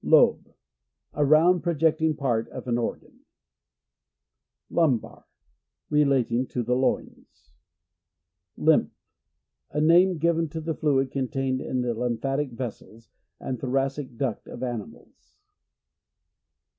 [0.03, 0.55] Lobe.—
[1.13, 3.19] A round projecting part of an organ.
[4.71, 5.25] Lumbar.—
[5.91, 7.53] Relating to the loins.
[8.57, 8.89] Lymph.—
[9.71, 13.09] A name given to the fluid contained in the lymphatic vessels,
[13.39, 15.35] and thoracic duct of animals.